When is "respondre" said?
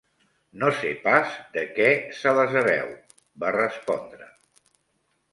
3.57-4.27